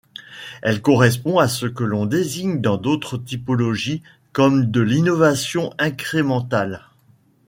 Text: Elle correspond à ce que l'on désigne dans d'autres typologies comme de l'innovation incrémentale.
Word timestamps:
Elle 0.63 0.81
correspond 0.81 1.37
à 1.37 1.47
ce 1.47 1.67
que 1.67 1.83
l'on 1.83 2.07
désigne 2.07 2.59
dans 2.59 2.77
d'autres 2.77 3.19
typologies 3.19 4.01
comme 4.33 4.71
de 4.71 4.81
l'innovation 4.81 5.75
incrémentale. 5.77 6.87